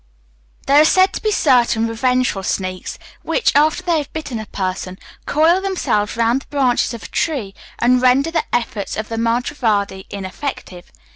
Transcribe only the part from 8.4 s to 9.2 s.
efforts of the